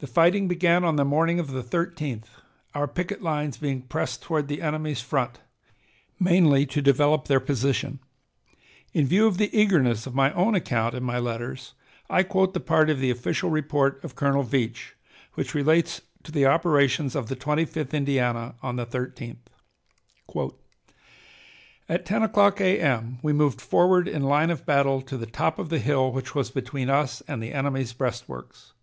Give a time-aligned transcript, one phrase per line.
[0.00, 2.24] The fighting began on the morning of the 13th,
[2.74, 5.40] our picket lines being pressed toward the enemy's front,
[6.18, 8.00] mainly to develop their position.
[8.92, 11.72] In view of the eagerness of my own account in my letters,
[12.10, 14.92] I quote the part of the official report of Colonel Veatch,
[15.36, 19.46] which relates to the operations of the Twenty fifth Indiana on the 13th:
[21.88, 23.20] "At 10 o'clock A.M.
[23.22, 26.50] we moved forward in line of battle to the top of the hill which was
[26.50, 28.74] between us and the enemy's breastworks.